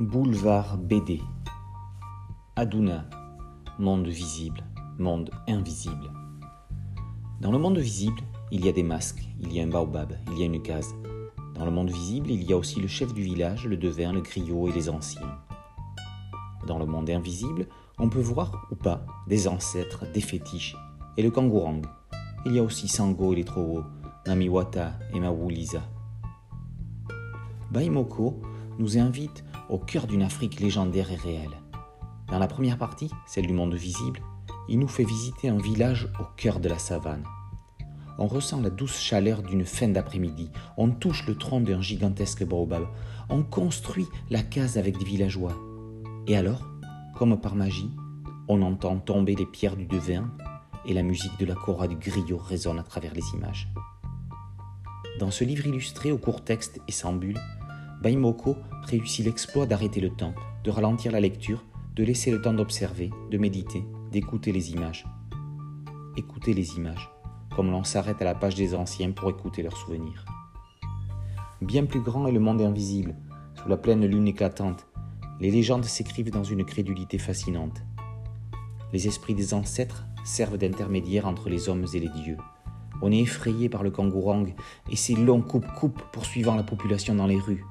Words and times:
Boulevard 0.00 0.76
BD 0.76 1.22
Aduna, 2.56 3.04
monde 3.78 4.08
visible, 4.08 4.64
monde 4.98 5.30
invisible. 5.46 6.10
Dans 7.40 7.52
le 7.52 7.58
monde 7.58 7.78
visible, 7.78 8.20
il 8.50 8.64
y 8.64 8.68
a 8.68 8.72
des 8.72 8.82
masques, 8.82 9.24
il 9.38 9.52
y 9.52 9.60
a 9.60 9.62
un 9.62 9.68
baobab, 9.68 10.12
il 10.32 10.38
y 10.40 10.42
a 10.42 10.46
une 10.46 10.60
case. 10.60 10.96
Dans 11.54 11.64
le 11.64 11.70
monde 11.70 11.92
visible, 11.92 12.32
il 12.32 12.42
y 12.42 12.52
a 12.52 12.56
aussi 12.56 12.80
le 12.80 12.88
chef 12.88 13.14
du 13.14 13.22
village, 13.22 13.66
le 13.66 13.76
devin, 13.76 14.12
le 14.12 14.20
griot 14.20 14.66
et 14.66 14.72
les 14.72 14.88
anciens. 14.88 15.38
Dans 16.66 16.80
le 16.80 16.86
monde 16.86 17.08
invisible, 17.08 17.68
on 17.96 18.08
peut 18.08 18.20
voir 18.20 18.66
ou 18.72 18.74
pas 18.74 19.06
des 19.28 19.46
ancêtres, 19.46 20.10
des 20.12 20.20
fétiches 20.20 20.76
et 21.16 21.22
le 21.22 21.30
kangourang. 21.30 21.82
Il 22.46 22.56
y 22.56 22.58
a 22.58 22.64
aussi 22.64 22.88
Sango 22.88 23.32
et 23.32 23.36
les 23.36 23.44
Trowo, 23.44 23.84
Namiwata 24.26 24.98
et 25.12 25.20
Mawuliza. 25.20 25.82
Baimoko 27.70 28.42
nous 28.78 28.98
invite 28.98 29.44
au 29.68 29.78
cœur 29.78 30.06
d'une 30.06 30.22
Afrique 30.22 30.60
légendaire 30.60 31.10
et 31.10 31.16
réelle. 31.16 31.56
Dans 32.28 32.38
la 32.38 32.46
première 32.46 32.78
partie, 32.78 33.10
celle 33.26 33.46
du 33.46 33.52
monde 33.52 33.74
visible, 33.74 34.20
il 34.68 34.78
nous 34.78 34.88
fait 34.88 35.04
visiter 35.04 35.48
un 35.48 35.58
village 35.58 36.08
au 36.20 36.24
cœur 36.36 36.60
de 36.60 36.68
la 36.68 36.78
savane. 36.78 37.24
On 38.18 38.26
ressent 38.26 38.60
la 38.60 38.70
douce 38.70 38.98
chaleur 38.98 39.42
d'une 39.42 39.64
fin 39.64 39.88
d'après-midi, 39.88 40.50
on 40.76 40.90
touche 40.90 41.26
le 41.26 41.36
tronc 41.36 41.60
d'un 41.60 41.80
gigantesque 41.80 42.44
baobab, 42.44 42.86
on 43.28 43.42
construit 43.42 44.06
la 44.30 44.42
case 44.42 44.78
avec 44.78 44.98
des 44.98 45.04
villageois. 45.04 45.56
Et 46.26 46.36
alors, 46.36 46.62
comme 47.14 47.40
par 47.40 47.56
magie, 47.56 47.90
on 48.48 48.62
entend 48.62 48.98
tomber 48.98 49.34
les 49.34 49.46
pierres 49.46 49.76
du 49.76 49.86
devin 49.86 50.30
et 50.86 50.94
la 50.94 51.02
musique 51.02 51.38
de 51.38 51.46
la 51.46 51.54
chora 51.54 51.88
du 51.88 51.96
griot 51.96 52.38
résonne 52.38 52.78
à 52.78 52.82
travers 52.82 53.14
les 53.14 53.24
images. 53.34 53.68
Dans 55.18 55.30
ce 55.30 55.44
livre 55.44 55.66
illustré 55.66 56.12
au 56.12 56.18
court 56.18 56.42
texte 56.42 56.80
et 56.88 56.92
sans 56.92 57.12
bulle, 57.12 57.40
Baimoko 58.04 58.58
réussit 58.82 59.24
l'exploit 59.24 59.64
d'arrêter 59.64 59.98
le 59.98 60.10
temps, 60.10 60.34
de 60.62 60.70
ralentir 60.70 61.10
la 61.10 61.20
lecture, 61.20 61.64
de 61.96 62.04
laisser 62.04 62.30
le 62.30 62.42
temps 62.42 62.52
d'observer, 62.52 63.10
de 63.30 63.38
méditer, 63.38 63.82
d'écouter 64.12 64.52
les 64.52 64.72
images. 64.72 65.06
Écouter 66.14 66.52
les 66.52 66.76
images, 66.76 67.10
comme 67.56 67.70
l'on 67.70 67.82
s'arrête 67.82 68.20
à 68.20 68.26
la 68.26 68.34
page 68.34 68.56
des 68.56 68.74
anciens 68.74 69.12
pour 69.12 69.30
écouter 69.30 69.62
leurs 69.62 69.78
souvenirs. 69.78 70.26
Bien 71.62 71.86
plus 71.86 72.02
grand 72.02 72.26
est 72.26 72.32
le 72.32 72.40
monde 72.40 72.60
invisible, 72.60 73.16
sous 73.54 73.70
la 73.70 73.78
pleine 73.78 74.04
lune 74.04 74.28
éclatante. 74.28 74.86
Les 75.40 75.50
légendes 75.50 75.86
s'écrivent 75.86 76.30
dans 76.30 76.44
une 76.44 76.66
crédulité 76.66 77.16
fascinante. 77.16 77.84
Les 78.92 79.08
esprits 79.08 79.34
des 79.34 79.54
ancêtres 79.54 80.04
servent 80.26 80.58
d'intermédiaires 80.58 81.26
entre 81.26 81.48
les 81.48 81.70
hommes 81.70 81.86
et 81.94 82.00
les 82.00 82.10
dieux. 82.10 82.36
On 83.00 83.10
est 83.10 83.20
effrayé 83.20 83.70
par 83.70 83.82
le 83.82 83.90
kangourang 83.90 84.44
et 84.90 84.96
ses 84.96 85.14
longs 85.14 85.40
coupe-coupe 85.40 86.02
poursuivant 86.12 86.54
la 86.54 86.64
population 86.64 87.14
dans 87.14 87.26
les 87.26 87.38
rues. 87.38 87.64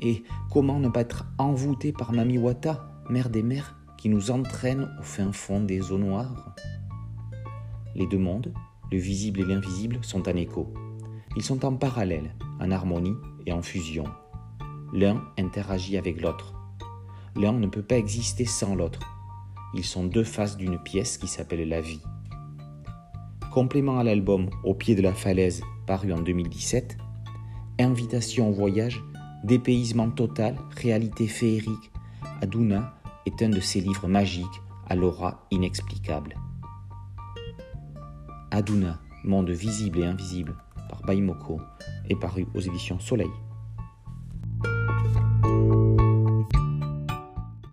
Et 0.00 0.22
comment 0.50 0.78
ne 0.78 0.88
pas 0.88 1.00
être 1.00 1.26
envoûté 1.38 1.92
par 1.92 2.12
Mamiwata, 2.12 2.90
mère 3.10 3.30
des 3.30 3.42
mers, 3.42 3.76
qui 3.98 4.08
nous 4.08 4.30
entraîne 4.30 4.88
au 4.98 5.02
fin 5.02 5.32
fond 5.32 5.60
des 5.60 5.92
eaux 5.92 5.98
noires? 5.98 6.54
Les 7.94 8.06
deux 8.06 8.18
mondes, 8.18 8.52
le 8.90 8.98
visible 8.98 9.40
et 9.40 9.44
l'invisible, 9.44 9.98
sont 10.02 10.28
en 10.28 10.36
écho. 10.36 10.72
Ils 11.36 11.42
sont 11.42 11.64
en 11.64 11.74
parallèle, 11.74 12.34
en 12.60 12.70
harmonie 12.70 13.16
et 13.46 13.52
en 13.52 13.62
fusion. 13.62 14.04
L'un 14.92 15.22
interagit 15.38 15.96
avec 15.96 16.20
l'autre. 16.20 16.54
L'un 17.36 17.52
ne 17.52 17.66
peut 17.66 17.82
pas 17.82 17.98
exister 17.98 18.44
sans 18.44 18.74
l'autre. 18.74 19.00
Ils 19.74 19.84
sont 19.84 20.04
deux 20.04 20.24
faces 20.24 20.56
d'une 20.56 20.78
pièce 20.78 21.18
qui 21.18 21.28
s'appelle 21.28 21.68
la 21.68 21.80
vie. 21.80 22.00
Complément 23.52 23.98
à 23.98 24.04
l'album 24.04 24.48
Au 24.64 24.74
pied 24.74 24.94
de 24.94 25.02
la 25.02 25.12
falaise, 25.12 25.62
paru 25.86 26.12
en 26.12 26.20
2017, 26.20 26.96
Invitation 27.78 28.48
au 28.48 28.52
voyage 28.52 29.02
Dépaysement 29.44 30.10
total, 30.10 30.56
réalité 30.76 31.26
féerique, 31.26 31.90
Aduna 32.42 32.94
est 33.24 33.42
un 33.42 33.48
de 33.48 33.60
ces 33.60 33.80
livres 33.80 34.08
magiques 34.08 34.46
à 34.86 34.94
l'aura 34.94 35.46
inexplicable. 35.50 36.36
Aduna, 38.50 39.00
monde 39.24 39.50
visible 39.50 40.00
et 40.00 40.04
invisible, 40.04 40.56
par 40.88 41.02
Baimoko, 41.02 41.60
est 42.08 42.16
paru 42.16 42.46
aux 42.54 42.60
éditions 42.60 42.98
Soleil. 42.98 43.30